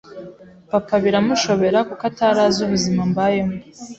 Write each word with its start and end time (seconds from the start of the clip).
Papa 0.71 0.95
birmushobera 1.03 1.79
kuko 1.87 2.03
atari 2.09 2.39
azi 2.47 2.59
ubuzima 2.65 3.01
mbayemo 3.11 3.55